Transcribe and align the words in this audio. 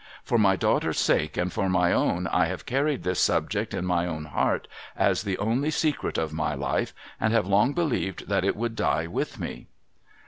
For 0.23 0.39
my 0.39 0.55
daughter's 0.55 0.99
sake 0.99 1.37
and 1.37 1.53
for 1.53 1.69
my 1.69 1.93
own 1.93 2.25
I 2.25 2.47
have 2.47 2.65
carried 2.65 3.03
this 3.03 3.19
subject 3.19 3.71
in 3.71 3.85
my 3.85 4.07
own 4.07 4.25
heart, 4.25 4.67
as 4.95 5.21
the 5.21 5.37
only 5.37 5.69
secret 5.69 6.17
of 6.17 6.33
my 6.33 6.55
life, 6.55 6.91
and 7.19 7.31
have 7.33 7.45
long 7.45 7.73
believed 7.73 8.27
that 8.27 8.43
it 8.43 8.55
would 8.55 8.75
die 8.75 9.05
with 9.05 9.39
me.' 9.39 9.67